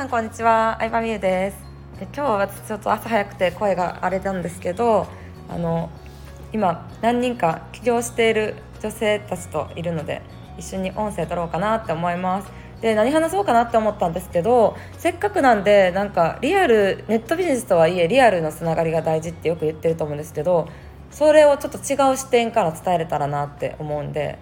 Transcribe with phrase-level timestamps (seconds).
[0.00, 0.78] さんこんにちは。
[0.80, 1.58] 相葉美優です。
[1.98, 5.06] で今日はちょっと朝早くて声が荒れたんですけど
[5.46, 5.90] あの
[6.54, 10.22] 今何人か起業している女性たちといるので
[10.56, 12.50] 一緒に音声取ろうかなって思います。
[12.80, 20.66] で何話そうかなって思ったんですけどせっかくなんでなんかリアルネットビジネスとはいえリアルのつながりが大事ってよく言ってると思うんですけど
[21.10, 24.38] それをちょっと違う視点から伝えれたらなって思うんで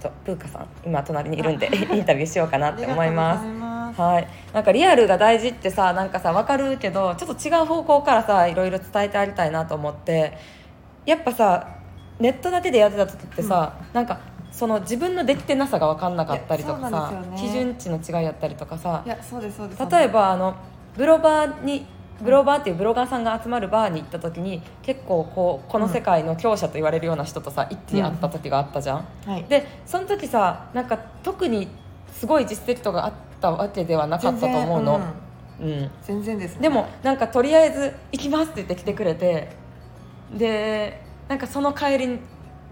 [0.00, 3.44] とプーカさん今隣にいるんで インタビューしようかなって思います。
[3.44, 3.59] す。
[3.96, 10.38] はい、なんかリアルが大事ってさなんかさ分かるけどちょっと違う方向からさいろいろ伝えてありたいなと思って。
[11.06, 11.66] やっぱさ
[12.18, 14.20] ネットだけでやってた時ってさ、なんか
[14.52, 19.02] その自分のできてなさが分かんなかったりとかさ、そうなんです基準値の違いやったりとかさ。
[19.06, 19.86] いやそうですそうです。
[19.90, 20.54] 例えばあの
[20.96, 21.86] ブロバーに
[22.20, 29.44] ブロバーっていうブロガーさんが集まるバーに行った時に結構こうこの世界の強者と言われるような人とさ一気に会った時があったじゃん、はい。
[29.44, 31.68] でその時さなんか特に
[32.12, 35.00] すごい実績とかあったわけではなかったと思うの、
[35.58, 35.82] 全然うん。
[35.82, 35.90] うん。
[36.02, 36.62] 全然ですね。
[36.62, 39.48] でもなんかとりあえず「行きます」って言って来てくれて。
[40.32, 42.18] でなんかその帰り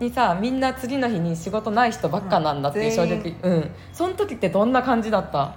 [0.00, 3.10] にさみんな次の日に仕事ない人ばっかなんだっていう正うん。
[3.20, 3.70] 直うん。
[3.92, 5.54] その時ってどんな感じだった？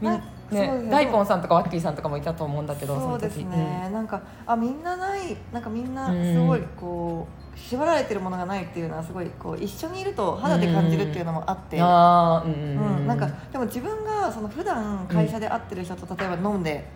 [0.00, 0.90] みんあそうですねね。
[0.90, 3.56] 大根さんとかワッキーさんとかもいたと思うんだけどそうですの時。
[3.56, 13.06] ね、なんかあみんなないなんかみんなすごいこう、縛られてるものがないっていうのはすごいこう一緒にいると肌で感じるっていうのもあって、うん、うんううんん。
[13.06, 16.88] なんかでも自分がその普段会社で会ってる人と例えば飲んで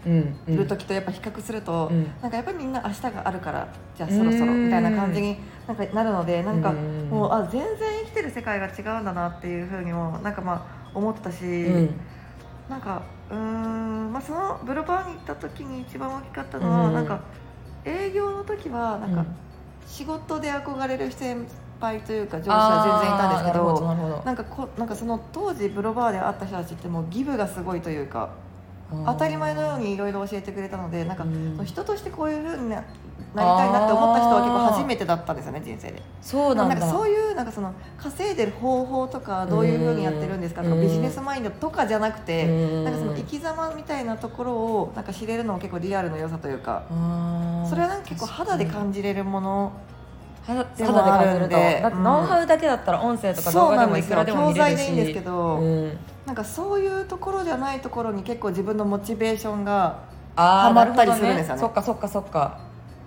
[0.46, 2.10] る時とやっぱ比較すると、うん。
[2.22, 7.68] なんかやっぱりみんな明日があるからじゃあそろそろみたいな感じになんかなるのでなんかうんもうあ全然
[8.04, 12.00] 生きてる世界が違うんだなっていうふうにもなんかまあ思ったし、うん
[12.68, 17.20] なんかうーん、まあ、そのブロバーに行った時に一番大きかったのは、うんなんか
[17.84, 19.26] 営業の時はなんかうん。
[19.86, 21.46] 仕事で憧れる先
[21.80, 28.30] 輩というか上司は全然いたんですけどどなんかこなんかその当時ブロバーで会った人たちってもうギブがすごいというか
[28.90, 31.26] 当たり前のようにいろいろ教えてくれたのでなんか、
[31.64, 32.84] 人としてこういうふうにななり
[33.34, 34.35] たいなって思った人
[34.86, 36.02] めてだったんですよね人生で。
[36.22, 36.76] そうなんだ。
[36.76, 40.80] かそういうなんかその稼いでる方法とかどういうふうにやってるんですかとかうん。
[40.82, 42.84] ビジネスマインドとかじゃなくてうん。
[42.84, 46.84] なんかその生き様みたいなところをなんか知れるのも結構リアルの良さというか
[47.68, 49.72] それはなんか結構肌で感じれるもの
[50.46, 54.76] 肌で感じるとだってノウハウだけだったら音声とか動画でもいくらでも教見れるし。
[54.76, 55.98] 材でいいんですけどうん。
[56.24, 60.00] なんかそういうところじゃないところに結構自分のモチベーションが
[60.34, 61.60] あーハマったりするんですよね。
[61.60, 62.58] そっかそっかそっか。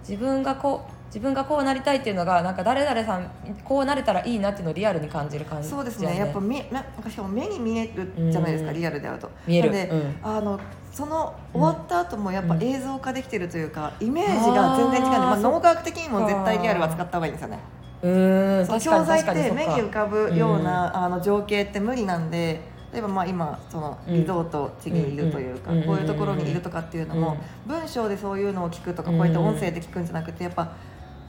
[0.07, 3.31] 自分がこう自分がこうなりたいっていうのがなんか誰々さん
[3.63, 6.17] こうなれたらいいなっていうのをリアルに感じる感じそうですね。
[6.17, 8.77] やっぱ見ななんかしかも目に見えるじゃないですかうん。
[8.77, 9.31] リアルで会うと。
[9.47, 9.71] 見える。
[9.71, 10.19] で、うん。
[10.21, 10.59] あの
[10.91, 12.63] その終わった後もやっぱうん。
[12.63, 17.59] 映像化できてるというか、イメージが全然違うんで、まあ、脳科学的にも絶対リアルは使った方がいいんですよね。
[18.01, 22.61] うーん教材っって目に浮かかぶような、あの情景って無理なんで
[22.93, 25.83] 例えばまあ今そのうんリゾート地にいるというか、うん。
[25.83, 30.71] こういうところにいるとかっていうのも、文章でそういうのを聞くとかこうやって音声で聞くんじゃなくてやっぱ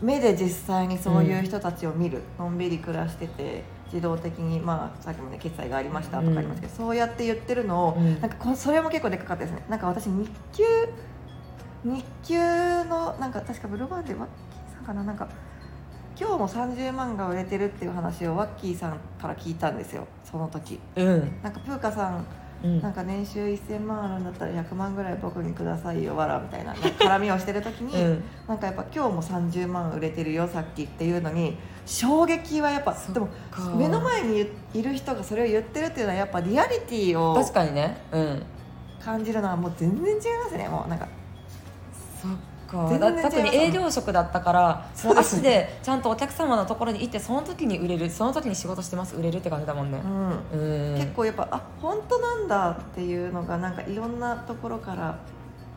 [0.02, 8.20] 目で実際にそういう人たちを見る、のんびり暮らしてて自動的に、まあ、さっきもね決済がありましたとかありますけど、そうやって言ってるのを、うん。
[8.20, 9.64] なんかこそれも結構でかかったですね。
[9.68, 10.64] なんか私日給
[11.84, 12.38] 日給
[12.84, 15.02] のなんか確かブロバーでワッキーさんかな？
[15.02, 15.28] なんか
[16.18, 20.78] 今日も30万が売れてるっていう話をワッキーさんから聞いたんですよその時。
[20.96, 21.40] うん。
[21.42, 22.26] なんかプーカさん
[22.62, 22.80] うん。
[22.82, 26.74] なんか年収1000万あるんだったら100万ぐらい僕にくださいよわらみたいな。
[26.74, 28.24] 絡みをしてる時に、うん。
[28.48, 31.56] なんかやっぱ今日も30万売れてるよさっきっていうのに
[31.86, 33.28] 衝撃はやっぱでも
[33.76, 37.96] 目の前にいる人がそれを言ってるっていうのはやっぱリアリティを確かにね。
[38.12, 38.42] うん。
[39.02, 41.08] 感じるのはもう全然違いますねもうなんか。
[42.20, 42.30] そっ
[42.70, 48.08] 特に営業職だったからもう足でちゃんとお客様のところに行ってその時に売れる。
[48.10, 49.16] その時に仕事してます。
[49.16, 50.00] 売れるって感じだもんね。
[50.52, 50.92] うん。
[50.92, 50.98] うん。
[50.98, 55.18] 結構やっぱあ本当なんだっていうのがなんかいろんなところから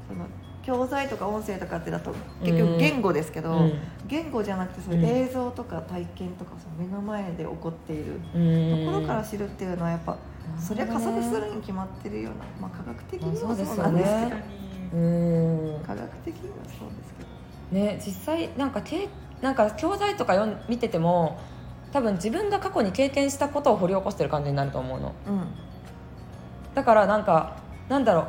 [0.08, 0.26] その
[0.62, 3.74] 教材とか音声とかってだと結局言語ですけど、うん。
[4.08, 8.86] 言語じゃなくてそういう映像とか体験とかその目の前で起こっているうん。
[8.86, 10.18] ところから知るっていうのはやっぱ
[10.60, 14.36] そりゃ加速するに決まってるような、まあ、科学的にもそうなんですけ
[14.96, 14.98] ど、
[16.26, 17.30] 的にはそうですけど。
[17.72, 19.10] ね実際なんかけ
[19.42, 21.40] なんか教材とか読ん見てても
[21.92, 25.14] 多分自分が過去に経験したことを掘り起こしてる感じになると思うの。
[25.28, 25.48] うん。
[26.74, 27.58] だからなんか
[27.90, 28.26] なんだろう。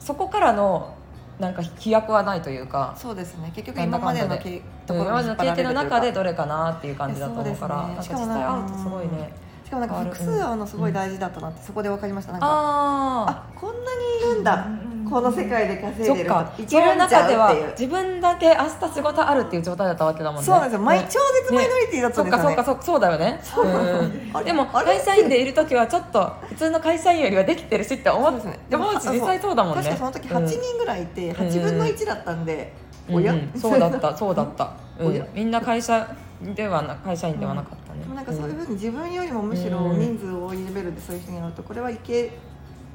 [0.00, 0.94] そこからの
[1.38, 2.94] なんか飛躍はないというか。
[2.96, 3.52] そうですね。
[3.54, 7.88] 結局今までの経験の中でどれかなっていう感じだと思うから。
[7.88, 8.02] ね。
[8.02, 9.32] しかもなんか際会うとすごいね。
[9.64, 12.32] しかもなんか複数会うのすごい大事だったなってそこで分かりました。
[12.32, 14.66] なんかああこんなにいるんだ。
[14.66, 17.70] うんここの世界で稼いでるいけるんちの中ではゃうっていう。
[17.70, 20.46] 自分だけ明日仕事あるっていう状態だったわけだもんね。
[20.46, 21.08] そうなんですよ、マイね。
[21.10, 22.56] 超絶マイノリティだったんですよね。
[22.56, 22.82] かそっかそっか。
[22.82, 23.40] そうだよね。
[24.44, 28.64] でも会社員でいる時はちょっと普通の会社員よりはできてるしって思ってそうですね。
[28.68, 29.82] でも実際そうだもんね。
[29.82, 30.36] 確かその時うん。
[30.36, 31.34] 8人ぐらいいて、ん。
[31.34, 32.72] 8分の1だったんで、
[33.08, 33.14] うん。
[33.16, 35.26] おや、うんそうだったそうだった、うん。
[35.34, 36.14] みんな会社
[36.54, 39.98] ではな会社員ではなかったね、でもなんかそういうふうに自分よりもむしろうん。
[39.98, 42.30] 人数多いレベルでそういう人になるとこれはいけ、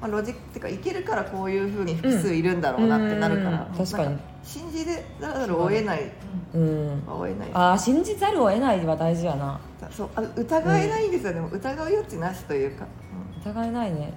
[0.04, 4.18] まあ、ロジックっていうかいけるからこういうふうに複数いるんだろうなってなるから、うん確かに。
[4.44, 4.86] 信じ
[5.18, 6.12] ざるを得ない。
[6.54, 6.90] うん。
[7.08, 7.50] は得ない。
[7.54, 9.58] ああ信じざるを得ないは大事やな。
[9.90, 12.86] そうあ疑えないんですよ、でも疑う余地なしというか。
[13.42, 14.14] 疑えないね。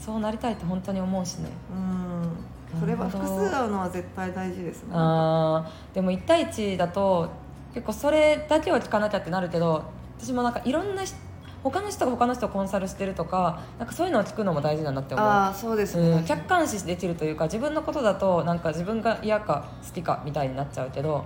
[0.00, 1.50] そうなりたいって本当に思うしね。
[1.72, 4.90] うん、それは複数会うのは絶対大事ですね。
[4.92, 5.94] あー。
[5.94, 7.30] でも1対1だと
[7.74, 9.84] 結構それだけを聞かなきゃってなるけど
[10.18, 11.16] 私もなんかいろんな人
[11.62, 15.26] 他の人が他の人をコンサルしてるとかなんかそういうのを聞くのも大事だなって思う。
[15.26, 21.24] ああそうですね、うん、客観視できるというか自分のことだとなんか自分が嫌か好きかみたいになっちゃうけど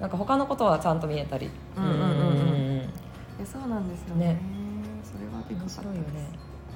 [0.00, 1.50] なんか他のことはちゃんと見えたり。
[1.76, 2.06] うんうんうんうん。
[2.08, 2.10] う
[2.60, 2.64] ん
[3.36, 4.26] いやそうなんですよね。
[4.26, 4.40] ね。
[5.02, 6.28] それはでかかったよね。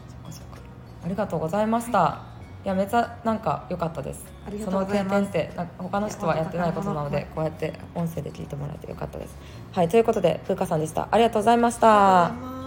[0.08, 0.60] そっかそっか。
[1.04, 2.20] ありがとうございました、
[2.64, 4.24] い、やめちゃなんか良かったです。
[4.44, 5.20] その経とうございます。
[5.20, 9.36] 験ってなんか他の人はやってないことなのでこうやって音声で聞いてもらえてよかったです。
[9.72, 11.06] はいということで風花さんでした。
[11.10, 12.57] ありがとうございました